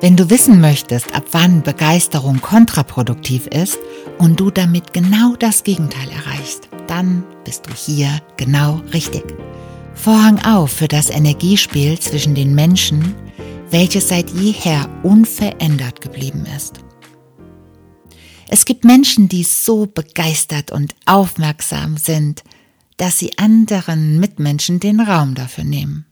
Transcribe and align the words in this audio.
Wenn 0.00 0.14
du 0.14 0.28
wissen 0.28 0.60
möchtest, 0.60 1.14
ab 1.14 1.24
wann 1.32 1.62
Begeisterung 1.62 2.42
kontraproduktiv 2.42 3.46
ist 3.46 3.78
und 4.18 4.38
du 4.38 4.50
damit 4.50 4.92
genau 4.92 5.36
das 5.36 5.64
Gegenteil 5.64 6.08
erreichst, 6.10 6.68
dann 6.86 7.24
bist 7.44 7.66
du 7.66 7.72
hier 7.72 8.20
genau 8.36 8.82
richtig. 8.92 9.24
Vorhang 9.94 10.38
auf 10.44 10.70
für 10.70 10.88
das 10.88 11.08
Energiespiel 11.08 11.98
zwischen 11.98 12.34
den 12.34 12.54
Menschen, 12.54 13.14
welches 13.70 14.08
seit 14.08 14.28
jeher 14.30 14.88
unverändert 15.02 16.02
geblieben 16.02 16.44
ist. 16.54 16.80
Es 18.48 18.66
gibt 18.66 18.84
Menschen, 18.84 19.28
die 19.28 19.44
so 19.44 19.86
begeistert 19.86 20.72
und 20.72 20.94
aufmerksam 21.06 21.96
sind, 21.96 22.44
dass 22.98 23.18
sie 23.18 23.38
anderen 23.38 24.20
Mitmenschen 24.20 24.78
den 24.78 25.00
Raum 25.00 25.34
dafür 25.34 25.64
nehmen. 25.64 26.05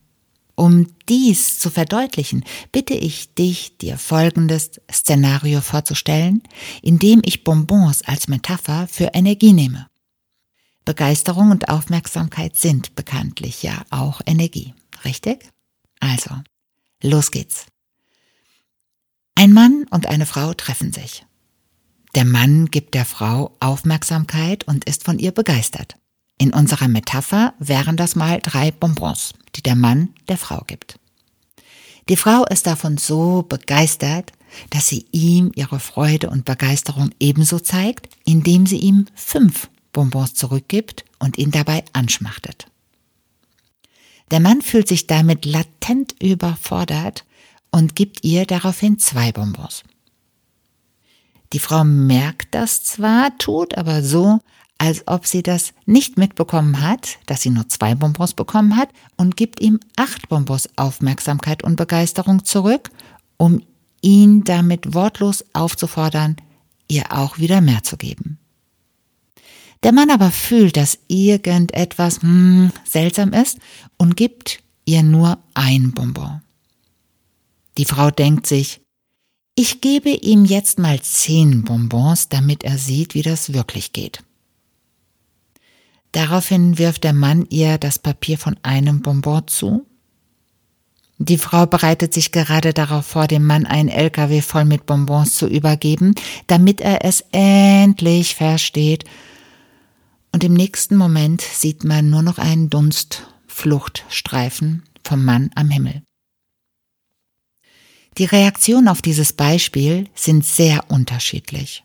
Um 0.56 0.86
dies 1.08 1.58
zu 1.58 1.68
verdeutlichen, 1.68 2.44
bitte 2.70 2.94
ich 2.94 3.34
dich, 3.34 3.76
dir 3.78 3.98
folgendes 3.98 4.80
Szenario 4.90 5.60
vorzustellen, 5.60 6.42
in 6.80 6.98
dem 6.98 7.22
ich 7.24 7.42
Bonbons 7.42 8.02
als 8.02 8.28
Metapher 8.28 8.86
für 8.88 9.10
Energie 9.14 9.52
nehme. 9.52 9.88
Begeisterung 10.84 11.50
und 11.50 11.68
Aufmerksamkeit 11.70 12.56
sind 12.56 12.94
bekanntlich 12.94 13.62
ja 13.62 13.82
auch 13.90 14.20
Energie, 14.26 14.74
richtig? 15.04 15.48
Also, 15.98 16.30
los 17.02 17.30
geht's. 17.30 17.66
Ein 19.34 19.52
Mann 19.52 19.86
und 19.90 20.06
eine 20.06 20.26
Frau 20.26 20.54
treffen 20.54 20.92
sich. 20.92 21.26
Der 22.14 22.24
Mann 22.24 22.66
gibt 22.66 22.94
der 22.94 23.04
Frau 23.04 23.56
Aufmerksamkeit 23.58 24.64
und 24.64 24.84
ist 24.84 25.04
von 25.04 25.18
ihr 25.18 25.32
begeistert. 25.32 25.96
In 26.38 26.52
unserer 26.52 26.88
Metapher 26.88 27.54
wären 27.58 27.96
das 27.96 28.16
mal 28.16 28.40
drei 28.40 28.70
Bonbons, 28.70 29.34
die 29.54 29.62
der 29.62 29.76
Mann 29.76 30.10
der 30.28 30.36
Frau 30.36 30.62
gibt. 30.66 30.98
Die 32.08 32.16
Frau 32.16 32.44
ist 32.44 32.66
davon 32.66 32.98
so 32.98 33.42
begeistert, 33.42 34.32
dass 34.70 34.88
sie 34.88 35.06
ihm 35.10 35.52
ihre 35.54 35.80
Freude 35.80 36.30
und 36.30 36.44
Begeisterung 36.44 37.10
ebenso 37.18 37.58
zeigt, 37.58 38.08
indem 38.24 38.66
sie 38.66 38.78
ihm 38.78 39.06
fünf 39.14 39.68
Bonbons 39.92 40.34
zurückgibt 40.34 41.04
und 41.18 41.38
ihn 41.38 41.50
dabei 41.50 41.84
anschmachtet. 41.92 42.66
Der 44.30 44.40
Mann 44.40 44.62
fühlt 44.62 44.88
sich 44.88 45.06
damit 45.06 45.44
latent 45.44 46.14
überfordert 46.20 47.24
und 47.70 47.94
gibt 47.94 48.24
ihr 48.24 48.46
daraufhin 48.46 48.98
zwei 48.98 49.32
Bonbons. 49.32 49.82
Die 51.52 51.58
Frau 51.58 51.84
merkt 51.84 52.54
das 52.54 52.84
zwar, 52.84 53.36
tut 53.38 53.76
aber 53.78 54.02
so, 54.02 54.40
als 54.78 55.06
ob 55.06 55.26
sie 55.26 55.42
das 55.42 55.72
nicht 55.86 56.18
mitbekommen 56.18 56.80
hat, 56.80 57.18
dass 57.26 57.42
sie 57.42 57.50
nur 57.50 57.68
zwei 57.68 57.94
Bonbons 57.94 58.34
bekommen 58.34 58.76
hat 58.76 58.90
und 59.16 59.36
gibt 59.36 59.60
ihm 59.60 59.80
acht 59.96 60.28
Bonbons 60.28 60.68
Aufmerksamkeit 60.76 61.62
und 61.62 61.76
Begeisterung 61.76 62.44
zurück, 62.44 62.90
um 63.36 63.62
ihn 64.02 64.44
damit 64.44 64.94
wortlos 64.94 65.44
aufzufordern, 65.52 66.36
ihr 66.88 67.04
auch 67.10 67.38
wieder 67.38 67.60
mehr 67.60 67.82
zu 67.82 67.96
geben. 67.96 68.38
Der 69.82 69.92
Mann 69.92 70.10
aber 70.10 70.30
fühlt, 70.30 70.76
dass 70.76 70.98
irgendetwas 71.08 72.22
hm, 72.22 72.70
seltsam 72.84 73.32
ist 73.32 73.58
und 73.96 74.16
gibt 74.16 74.62
ihr 74.86 75.02
nur 75.02 75.38
ein 75.54 75.92
Bonbon. 75.92 76.40
Die 77.76 77.84
Frau 77.84 78.10
denkt 78.10 78.46
sich, 78.46 78.80
ich 79.56 79.80
gebe 79.80 80.10
ihm 80.10 80.44
jetzt 80.44 80.78
mal 80.78 81.00
zehn 81.00 81.64
Bonbons, 81.64 82.28
damit 82.28 82.64
er 82.64 82.78
sieht, 82.78 83.14
wie 83.14 83.22
das 83.22 83.52
wirklich 83.52 83.92
geht. 83.92 84.22
Daraufhin 86.14 86.78
wirft 86.78 87.02
der 87.02 87.12
Mann 87.12 87.44
ihr 87.50 87.76
das 87.76 87.98
Papier 87.98 88.38
von 88.38 88.56
einem 88.62 89.02
Bonbon 89.02 89.48
zu. 89.48 89.84
Die 91.18 91.38
Frau 91.38 91.66
bereitet 91.66 92.14
sich 92.14 92.30
gerade 92.30 92.72
darauf 92.72 93.04
vor, 93.04 93.26
dem 93.26 93.44
Mann 93.44 93.66
einen 93.66 93.88
LKW 93.88 94.40
voll 94.40 94.64
mit 94.64 94.86
Bonbons 94.86 95.34
zu 95.34 95.48
übergeben, 95.48 96.14
damit 96.46 96.80
er 96.80 97.04
es 97.04 97.24
endlich 97.32 98.36
versteht. 98.36 99.02
Und 100.30 100.44
im 100.44 100.52
nächsten 100.52 100.96
Moment 100.96 101.40
sieht 101.40 101.82
man 101.82 102.10
nur 102.10 102.22
noch 102.22 102.38
einen 102.38 102.70
Dunstfluchtstreifen 102.70 104.84
vom 105.02 105.24
Mann 105.24 105.50
am 105.56 105.70
Himmel. 105.70 106.04
Die 108.18 108.26
Reaktionen 108.26 108.86
auf 108.86 109.02
dieses 109.02 109.32
Beispiel 109.32 110.08
sind 110.14 110.46
sehr 110.46 110.92
unterschiedlich. 110.92 111.82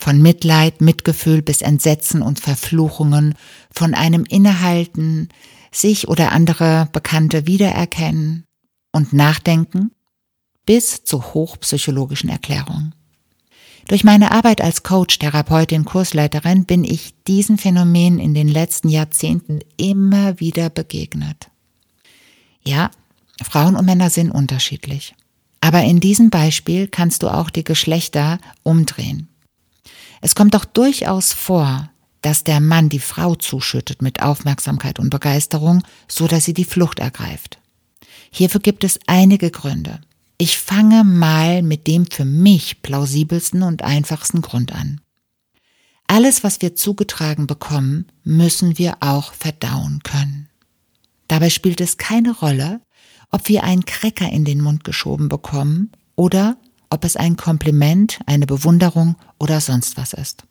Von 0.00 0.22
Mitleid, 0.22 0.80
Mitgefühl 0.80 1.42
bis 1.42 1.60
Entsetzen 1.60 2.22
und 2.22 2.40
Verfluchungen, 2.40 3.34
von 3.70 3.92
einem 3.92 4.24
Innehalten, 4.24 5.28
sich 5.70 6.08
oder 6.08 6.32
andere 6.32 6.88
Bekannte 6.90 7.46
wiedererkennen 7.46 8.44
und 8.92 9.12
nachdenken, 9.12 9.90
bis 10.64 11.04
zu 11.04 11.34
hochpsychologischen 11.34 12.30
Erklärungen. 12.30 12.94
Durch 13.88 14.02
meine 14.02 14.30
Arbeit 14.30 14.62
als 14.62 14.84
Coach, 14.84 15.18
Therapeutin, 15.18 15.84
Kursleiterin 15.84 16.64
bin 16.64 16.82
ich 16.82 17.12
diesen 17.26 17.58
Phänomenen 17.58 18.20
in 18.20 18.32
den 18.32 18.48
letzten 18.48 18.88
Jahrzehnten 18.88 19.60
immer 19.76 20.40
wieder 20.40 20.70
begegnet. 20.70 21.50
Ja, 22.64 22.90
Frauen 23.42 23.76
und 23.76 23.84
Männer 23.84 24.08
sind 24.08 24.30
unterschiedlich. 24.30 25.14
Aber 25.60 25.82
in 25.82 26.00
diesem 26.00 26.30
Beispiel 26.30 26.88
kannst 26.88 27.22
du 27.22 27.28
auch 27.28 27.50
die 27.50 27.64
Geschlechter 27.64 28.38
umdrehen. 28.62 29.29
Es 30.20 30.34
kommt 30.34 30.54
doch 30.54 30.64
durchaus 30.64 31.32
vor, 31.32 31.90
dass 32.22 32.44
der 32.44 32.60
Mann 32.60 32.88
die 32.88 32.98
Frau 32.98 33.34
zuschüttet 33.34 34.02
mit 34.02 34.22
Aufmerksamkeit 34.22 34.98
und 34.98 35.10
Begeisterung, 35.10 35.82
so 36.06 36.26
dass 36.26 36.44
sie 36.44 36.54
die 36.54 36.64
Flucht 36.64 36.98
ergreift. 36.98 37.58
Hierfür 38.30 38.60
gibt 38.60 38.84
es 38.84 39.00
einige 39.06 39.50
Gründe. 39.50 40.00
Ich 40.38 40.58
fange 40.58 41.04
mal 41.04 41.62
mit 41.62 41.86
dem 41.86 42.06
für 42.06 42.24
mich 42.24 42.82
plausibelsten 42.82 43.62
und 43.62 43.82
einfachsten 43.82 44.40
Grund 44.40 44.72
an. 44.72 45.00
Alles, 46.06 46.42
was 46.42 46.60
wir 46.60 46.74
zugetragen 46.74 47.46
bekommen, 47.46 48.06
müssen 48.24 48.78
wir 48.78 48.96
auch 49.00 49.32
verdauen 49.32 50.00
können. 50.02 50.48
Dabei 51.28 51.50
spielt 51.50 51.80
es 51.80 51.98
keine 51.98 52.32
Rolle, 52.32 52.80
ob 53.30 53.48
wir 53.48 53.62
einen 53.62 53.84
Cracker 53.84 54.28
in 54.28 54.44
den 54.44 54.60
Mund 54.60 54.82
geschoben 54.82 55.28
bekommen 55.28 55.92
oder 56.16 56.56
ob 56.90 57.04
es 57.04 57.16
ein 57.16 57.36
Kompliment, 57.36 58.20
eine 58.26 58.46
Bewunderung 58.46 59.16
oder 59.38 59.60
sonst 59.60 59.96
was 59.96 60.12
ist. 60.12 60.44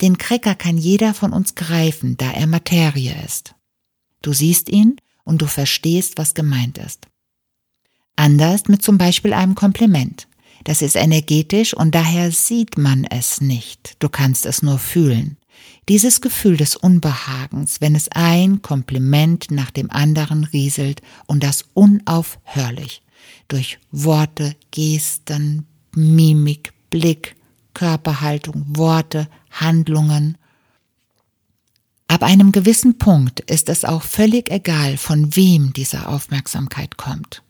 Den 0.00 0.18
Cracker 0.18 0.54
kann 0.54 0.78
jeder 0.78 1.12
von 1.14 1.32
uns 1.32 1.54
greifen, 1.54 2.16
da 2.16 2.30
er 2.30 2.46
Materie 2.46 3.16
ist. 3.24 3.54
Du 4.22 4.32
siehst 4.32 4.68
ihn 4.68 4.96
und 5.24 5.42
du 5.42 5.46
verstehst, 5.46 6.18
was 6.18 6.34
gemeint 6.34 6.78
ist. 6.78 7.08
Anders 8.14 8.68
mit 8.68 8.82
zum 8.82 8.98
Beispiel 8.98 9.32
einem 9.32 9.54
Kompliment. 9.54 10.28
Das 10.64 10.82
ist 10.82 10.96
energetisch 10.96 11.74
und 11.74 11.94
daher 11.94 12.30
sieht 12.30 12.78
man 12.78 13.04
es 13.04 13.40
nicht. 13.40 13.96
Du 14.00 14.08
kannst 14.08 14.44
es 14.44 14.62
nur 14.62 14.78
fühlen. 14.78 15.36
Dieses 15.88 16.20
Gefühl 16.20 16.56
des 16.56 16.76
Unbehagens, 16.76 17.80
wenn 17.80 17.94
es 17.94 18.08
ein 18.10 18.60
Kompliment 18.60 19.50
nach 19.50 19.70
dem 19.70 19.90
anderen 19.90 20.44
rieselt 20.44 21.00
und 21.26 21.42
das 21.42 21.64
unaufhörlich 21.74 23.02
durch 23.48 23.78
Worte, 23.90 24.56
Gesten, 24.70 25.66
Mimik, 25.94 26.72
Blick, 26.90 27.36
Körperhaltung, 27.74 28.64
Worte, 28.68 29.28
Handlungen. 29.50 30.36
Ab 32.06 32.22
einem 32.22 32.52
gewissen 32.52 32.98
Punkt 32.98 33.40
ist 33.40 33.68
es 33.68 33.84
auch 33.84 34.02
völlig 34.02 34.50
egal, 34.50 34.96
von 34.96 35.36
wem 35.36 35.72
diese 35.72 36.08
Aufmerksamkeit 36.08 36.96
kommt. 36.96 37.42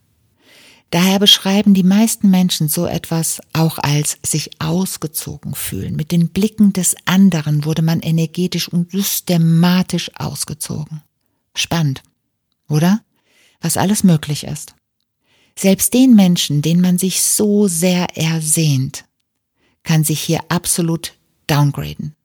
Daher 0.91 1.19
beschreiben 1.19 1.75
die 1.75 1.83
meisten 1.83 2.29
Menschen 2.31 2.67
so 2.67 2.87
etwas 2.87 3.41
auch 3.53 3.77
als 3.77 4.17
sich 4.25 4.59
ausgezogen 4.59 5.53
fühlen. 5.53 5.95
Mit 5.95 6.11
den 6.11 6.29
Blicken 6.29 6.73
des 6.73 6.95
anderen 7.05 7.63
wurde 7.63 7.83
man 7.83 7.99
energetisch 7.99 8.67
und 8.69 8.91
systematisch 8.91 10.09
ausgezogen. 10.15 11.03
Spannend, 11.55 12.01
oder? 12.67 13.01
Was 13.61 13.77
alles 13.77 14.03
möglich 14.03 14.45
ist. 14.45 14.73
Selbst 15.57 15.93
den 15.93 16.15
Menschen, 16.15 16.61
den 16.61 16.81
man 16.81 16.97
sich 16.97 17.21
so 17.21 17.67
sehr 17.67 18.17
ersehnt, 18.17 19.05
kann 19.83 20.03
sich 20.03 20.21
hier 20.21 20.39
absolut 20.49 21.13
downgraden. 21.47 22.15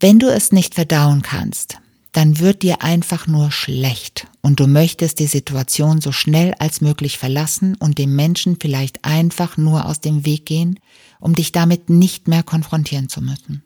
Wenn 0.00 0.18
du 0.18 0.26
es 0.32 0.52
nicht 0.52 0.74
verdauen 0.74 1.22
kannst, 1.22 1.78
dann 2.12 2.38
wird 2.38 2.62
dir 2.62 2.82
einfach 2.82 3.26
nur 3.26 3.50
schlecht 3.50 4.28
und 4.40 4.60
du 4.60 4.68
möchtest 4.68 5.18
die 5.18 5.26
Situation 5.26 6.00
so 6.00 6.12
schnell 6.12 6.54
als 6.60 6.80
möglich 6.80 7.18
verlassen 7.18 7.74
und 7.76 7.98
dem 7.98 8.14
Menschen 8.14 8.56
vielleicht 8.60 9.04
einfach 9.04 9.56
nur 9.56 9.86
aus 9.86 10.00
dem 10.00 10.24
Weg 10.24 10.46
gehen, 10.46 10.78
um 11.18 11.34
dich 11.34 11.50
damit 11.50 11.90
nicht 11.90 12.28
mehr 12.28 12.44
konfrontieren 12.44 13.08
zu 13.08 13.20
müssen. 13.20 13.64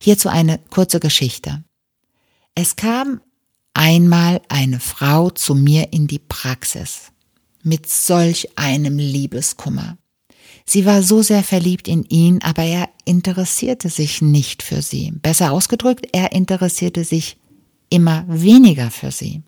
Hierzu 0.00 0.28
eine 0.28 0.58
kurze 0.70 1.00
Geschichte. 1.00 1.64
Es 2.54 2.76
kam 2.76 3.20
einmal 3.78 4.42
eine 4.48 4.80
Frau 4.80 5.30
zu 5.30 5.54
mir 5.54 5.92
in 5.92 6.08
die 6.08 6.18
Praxis 6.18 7.12
mit 7.62 7.88
solch 7.88 8.48
einem 8.58 8.98
Liebeskummer. 8.98 9.96
Sie 10.66 10.84
war 10.84 11.02
so 11.02 11.22
sehr 11.22 11.44
verliebt 11.44 11.86
in 11.86 12.04
ihn, 12.04 12.42
aber 12.42 12.64
er 12.64 12.88
interessierte 13.04 13.88
sich 13.88 14.20
nicht 14.20 14.62
für 14.62 14.82
sie. 14.82 15.12
Besser 15.12 15.52
ausgedrückt, 15.52 16.08
er 16.12 16.32
interessierte 16.32 17.04
sich 17.04 17.38
immer 17.88 18.24
weniger 18.28 18.90
für 18.90 19.12
sie. 19.12 19.42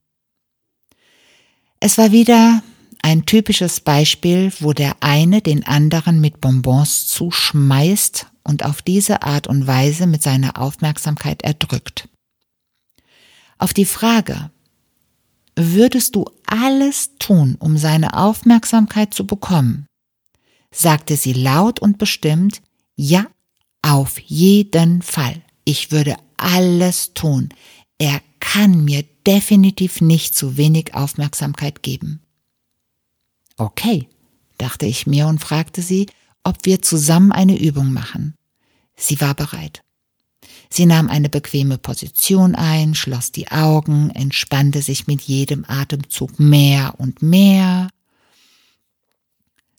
Es 1.81 1.99
war 1.99 2.12
wieder 2.12 2.62
Ein 3.03 3.25
typisches 3.25 3.81
Beispiel, 3.81 4.53
wo 4.61 4.75
der 4.75 4.94
eine 5.00 5.41
den 5.41 5.67
anderen 5.67 6.21
mit 6.21 6.43
Bonbons 6.43 7.06
zuschmeißt 7.09 8.26
und 8.44 8.67
auf 8.67 8.83
diese 8.83 9.23
Art 9.23 9.47
und 9.47 9.67
Weise 9.67 10.06
mit 10.06 10.23
seiner 10.23 10.61
Aufmerksamkeit 10.61 11.41
erdrückt. 11.41 12.10
Auf 13.61 13.75
die 13.75 13.85
Frage, 13.85 14.51
würdest 15.55 16.17
du 16.17 16.25
alles 16.47 17.19
tun, 17.19 17.57
um 17.59 17.77
seine 17.77 18.15
Aufmerksamkeit 18.15 19.12
zu 19.12 19.27
bekommen, 19.27 19.87
sagte 20.73 21.17
sie 21.17 21.35
laut 21.35 21.79
und 21.79 21.99
bestimmt, 21.99 22.62
ja, 22.97 23.27
auf 23.83 24.19
jeden 24.19 25.03
Fall. 25.03 25.43
Ich 25.65 25.93
würde 25.93 26.17
alles 26.39 27.12
tun. 27.12 27.51
Er 27.99 28.23
kann 28.41 28.83
mir 28.83 29.05
definitiv 29.27 30.01
nicht 30.01 30.35
zu 30.35 30.57
wenig 30.57 30.95
Aufmerksamkeit 30.95 31.83
geben. 31.83 32.23
Okay, 33.59 34.09
dachte 34.57 34.87
ich 34.87 35.07
mir 35.07 35.27
und 35.27 35.39
fragte 35.39 35.83
sie, 35.83 36.07
ob 36.45 36.65
wir 36.65 36.81
zusammen 36.81 37.31
eine 37.31 37.61
Übung 37.61 37.93
machen. 37.93 38.35
Sie 38.97 39.21
war 39.21 39.35
bereit. 39.35 39.83
Sie 40.73 40.87
nahm 40.87 41.09
eine 41.09 41.29
bequeme 41.29 41.79
Position 41.79 42.55
ein, 42.55 42.95
schloss 42.95 43.33
die 43.33 43.51
Augen, 43.51 44.11
entspannte 44.11 44.83
sich 44.83 45.09
mit 45.09 45.23
jedem 45.23 45.65
Atemzug 45.67 46.39
mehr 46.39 46.95
und 46.99 47.23
mehr. 47.23 47.91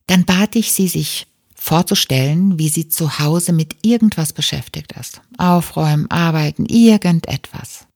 Dann 0.07 0.25
bat 0.25 0.55
ich 0.57 0.73
sie, 0.73 0.89
sich 0.89 1.27
vorzustellen, 1.55 2.59
wie 2.59 2.67
sie 2.67 2.89
zu 2.89 3.19
Hause 3.19 3.53
mit 3.53 3.77
irgendwas 3.83 4.33
beschäftigt 4.33 4.91
ist. 4.93 5.21
Aufräumen, 5.37 6.09
arbeiten, 6.11 6.65
irgendetwas. 6.65 7.87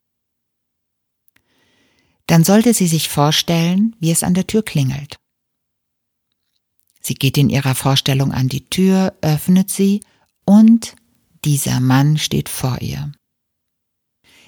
Dann 2.28 2.44
sollte 2.44 2.74
sie 2.74 2.88
sich 2.88 3.10
vorstellen, 3.10 3.96
wie 4.00 4.12
es 4.12 4.24
an 4.24 4.36
der 4.36 4.48
Tür 4.48 4.64
klingelt. 4.64 5.18
Sie 7.02 7.16
geht 7.16 7.38
in 7.38 7.50
ihrer 7.50 7.76
Vorstellung 7.76 8.32
an 8.32 8.48
die 8.48 8.66
Tür, 8.66 9.14
öffnet 9.22 9.70
sie 9.70 10.02
und 10.46 10.96
dieser 11.46 11.80
Mann 11.80 12.18
steht 12.18 12.50
vor 12.50 12.82
ihr. 12.82 13.12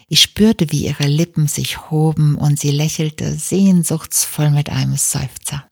Ich 0.08 0.22
spürte, 0.22 0.72
wie 0.72 0.86
ihre 0.86 1.08
Lippen 1.08 1.48
sich 1.48 1.90
hoben 1.92 2.36
und 2.36 2.60
sie 2.60 2.72
lächelte 2.72 3.34
sehnsuchtsvoll 3.34 4.50
mit 4.50 4.70
einem 4.70 4.96
Seufzer. 4.96 5.68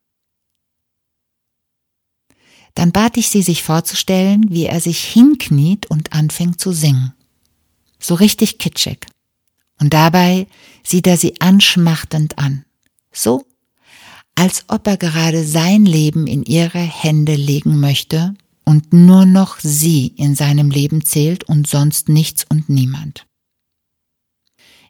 Dann 2.75 2.91
bat 2.91 3.15
ich 3.15 3.29
sie, 3.29 3.41
sich 3.41 3.63
vorzustellen, 3.63 4.45
wie 4.49 4.65
er 4.65 4.81
sich 4.81 5.03
hinkniet 5.03 5.89
und 5.89 6.11
anfängt 6.13 6.59
zu 6.59 6.73
singen. 6.73 7.13
So 7.99 8.15
richtig 8.15 8.59
kitschig. 8.59 9.07
Und 9.79 9.93
dabei 9.93 10.47
sieht 10.83 11.07
er 11.07 11.17
sie 11.17 11.39
anschmachtend 11.39 12.37
an. 12.37 12.65
So, 13.13 13.45
als 14.35 14.65
ob 14.67 14.85
er 14.87 14.97
gerade 14.97 15.45
sein 15.45 15.85
Leben 15.85 16.27
in 16.27 16.43
ihre 16.43 16.79
Hände 16.79 17.35
legen 17.35 17.79
möchte 17.79 18.35
und 18.65 18.91
nur 18.91 19.25
noch 19.25 19.59
sie 19.59 20.07
in 20.07 20.35
seinem 20.35 20.71
Leben 20.71 21.05
zählt 21.05 21.43
und 21.45 21.67
sonst 21.67 22.09
nichts 22.09 22.45
und 22.49 22.67
niemand. 22.67 23.25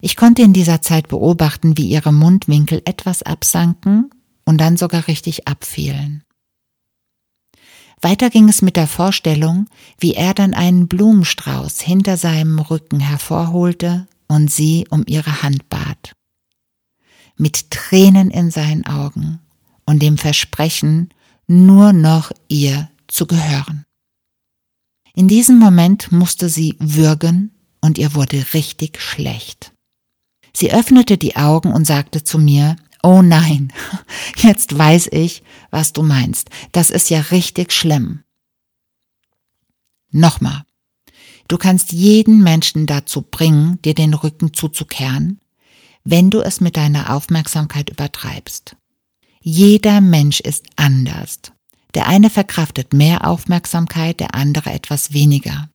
Ich 0.02 0.16
konnte 0.16 0.42
in 0.42 0.54
dieser 0.54 0.82
Zeit 0.82 1.08
beobachten, 1.08 1.78
wie 1.78 1.90
ihre 1.90 2.12
Mundwinkel 2.12 2.82
etwas 2.86 3.24
absanken 3.24 4.10
und 4.46 4.60
dann 4.60 4.78
sogar 4.78 5.08
richtig 5.08 5.48
abfielen. 5.48 6.24
Weiter 8.02 8.30
ging 8.30 8.50
es 8.50 8.62
mit 8.62 8.76
der 8.76 8.88
Vorstellung, 8.88 9.68
wie 10.00 10.14
er 10.14 10.34
dann 10.34 10.54
einen 10.54 10.88
Blumenstrauß 10.88 11.82
hinter 11.82 12.18
seinem 12.18 12.60
Rücken 12.60 13.00
hervorholte 13.00 14.08
und 14.28 14.52
sie 14.52 14.86
um 14.90 15.04
ihre 15.08 15.42
Hand 15.42 15.70
bat. 15.70 16.14
Mit 17.38 17.72
Tränen 17.72 18.30
in 18.30 18.52
seinen 18.52 18.86
Augen 18.86 19.40
und 19.86 20.02
dem 20.02 20.18
Versprechen, 20.18 21.10
nur 21.48 21.94
noch 21.94 22.32
ihr 22.48 22.90
zu 23.16 23.26
gehören. 23.26 23.86
In 25.14 25.28
diesem 25.28 25.58
Moment 25.58 26.12
musste 26.12 26.50
sie 26.50 26.76
würgen 26.80 27.52
und 27.82 27.98
ihr 27.98 28.14
wurde 28.14 28.54
richtig 28.54 29.02
schlecht. 29.02 29.74
Sie 30.54 30.72
öffnete 30.72 31.18
die 31.18 31.36
Augen 31.36 31.72
und 31.72 31.86
sagte 31.86 32.24
zu 32.24 32.38
mir, 32.38 32.76
Oh 33.02 33.22
nein, 33.22 33.72
jetzt 34.38 34.78
weiß 34.78 35.10
ich, 35.12 35.44
was 35.70 35.94
du 35.94 36.02
meinst. 36.02 36.50
Das 36.72 36.90
ist 36.90 37.10
ja 37.10 37.22
richtig 37.22 37.72
schlimm. 37.72 38.24
Nochmal. 40.12 40.64
Du 41.48 41.58
kannst 41.58 41.92
jeden 41.92 42.42
Menschen 42.42 42.88
dazu 42.88 43.22
bringen, 43.22 43.80
dir 43.84 43.94
den 43.94 44.14
Rücken 44.14 44.54
zuzukehren, 44.54 45.40
wenn 46.04 46.32
du 46.32 46.42
es 46.42 46.62
mit 46.62 46.78
deiner 46.78 47.14
Aufmerksamkeit 47.14 47.90
übertreibst. 47.90 48.76
Jeder 49.42 50.02
Mensch 50.02 50.40
ist 50.40 50.66
anders. 50.76 51.40
Der 51.96 52.08
eine 52.08 52.30
verkraftet 52.30 52.94
mehr 52.94 53.26
Aufmerksamkeit, 53.26 54.20
der 54.20 54.36
andere 54.36 54.72
etwas 54.72 55.14
weniger. 55.14 55.70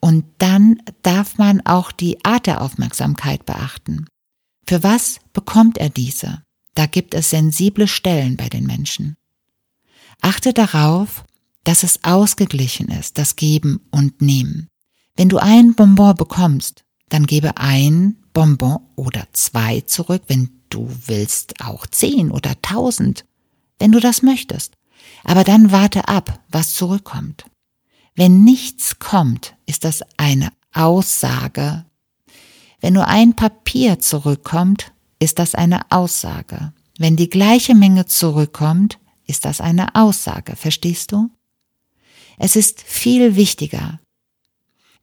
Und 0.00 0.24
dann 0.38 0.82
darf 1.02 1.38
man 1.38 1.62
auch 1.62 1.90
die 1.90 2.24
Art 2.24 2.46
der 2.46 2.60
Aufmerksamkeit 2.60 3.46
beachten. 3.46 4.06
Für 4.66 4.82
was 4.82 5.20
bekommt 5.32 5.78
er 5.78 5.88
diese? 5.88 6.42
Da 6.74 6.84
gibt 6.86 7.14
es 7.14 7.30
sensible 7.30 7.88
Stellen 7.88 8.36
bei 8.36 8.50
den 8.50 8.66
Menschen. 8.66 9.16
Achte 10.20 10.52
darauf, 10.52 11.24
dass 11.64 11.82
es 11.82 12.04
ausgeglichen 12.04 12.88
ist, 12.88 13.16
das 13.16 13.36
Geben 13.36 13.80
und 13.90 14.20
Nehmen. 14.20 14.68
Wenn 15.16 15.30
du 15.30 15.38
ein 15.38 15.74
Bonbon 15.74 16.14
bekommst, 16.14 16.84
dann 17.08 17.26
gebe 17.26 17.56
ein 17.56 18.16
Bonbon 18.34 18.80
oder 18.96 19.26
zwei 19.32 19.80
zurück, 19.80 20.24
wenn 20.26 20.50
du 20.68 20.90
willst 21.06 21.64
auch 21.64 21.86
zehn 21.86 22.30
oder 22.30 22.60
tausend, 22.60 23.24
wenn 23.78 23.92
du 23.92 24.00
das 24.00 24.20
möchtest. 24.20 24.75
Aber 25.24 25.44
dann 25.44 25.72
warte 25.72 26.08
ab, 26.08 26.40
was 26.48 26.74
zurückkommt. 26.74 27.46
Wenn 28.14 28.44
nichts 28.44 28.98
kommt, 28.98 29.54
ist 29.66 29.84
das 29.84 30.02
eine 30.16 30.50
Aussage. 30.72 31.84
Wenn 32.80 32.94
nur 32.94 33.08
ein 33.08 33.34
Papier 33.34 33.98
zurückkommt, 33.98 34.92
ist 35.18 35.38
das 35.38 35.54
eine 35.54 35.90
Aussage. 35.90 36.72
Wenn 36.98 37.16
die 37.16 37.28
gleiche 37.28 37.74
Menge 37.74 38.06
zurückkommt, 38.06 38.98
ist 39.26 39.44
das 39.44 39.60
eine 39.60 39.94
Aussage, 39.94 40.56
verstehst 40.56 41.12
du? 41.12 41.30
Es 42.38 42.56
ist 42.56 42.82
viel 42.82 43.36
wichtiger, 43.36 44.00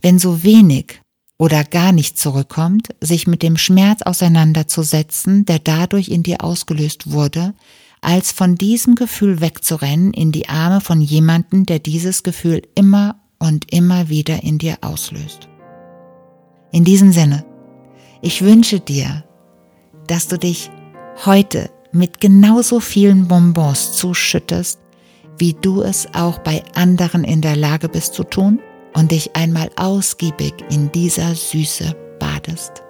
wenn 0.02 0.20
so 0.20 0.44
wenig 0.44 1.02
oder 1.38 1.64
gar 1.64 1.92
nicht 1.92 2.18
zurückkommt, 2.18 2.90
sich 3.02 3.28
mit 3.28 3.42
dem 3.42 3.58
Schmerz 3.58 4.02
auseinanderzusetzen, 4.02 5.46
der 5.46 5.60
dadurch 5.60 6.10
in 6.10 6.24
dir 6.24 6.44
ausgelöst 6.44 7.12
wurde, 7.12 7.54
als 8.04 8.32
von 8.32 8.56
diesem 8.56 8.96
Gefühl 8.96 9.42
wegzurennen 9.42 10.14
in 10.14 10.32
die 10.32 10.50
Arme 10.50 10.82
von 10.82 11.02
jemanden, 11.02 11.66
der 11.66 11.80
dieses 11.80 12.24
Gefühl 12.24 12.62
immer 12.76 13.16
und 13.40 13.74
immer 13.74 14.10
wieder 14.10 14.44
in 14.44 14.58
dir 14.58 14.78
auslöst. 14.82 15.48
In 16.72 16.84
diesem 16.84 17.12
Sinne, 17.12 17.46
ich 18.22 18.42
wünsche 18.42 18.80
dir, 18.80 19.24
dass 20.08 20.28
du 20.28 20.38
dich 20.38 20.70
heute 21.26 21.70
mit 21.92 22.20
genauso 22.20 22.80
vielen 22.80 23.28
Bonbons 23.28 23.94
zuschüttest, 23.94 24.80
wie 25.38 25.54
du 25.54 25.82
es 25.82 26.08
auch 26.14 26.40
bei 26.40 26.64
anderen 26.76 27.24
in 27.24 27.42
der 27.42 27.56
Lage 27.56 27.90
bist 27.90 28.14
zu 28.14 28.24
tun 28.24 28.60
und 28.94 29.12
dich 29.12 29.36
einmal 29.36 29.70
ausgiebig 29.76 30.54
in 30.70 30.92
dieser 30.92 31.36
Süße 31.36 31.96
badest. 32.20 32.83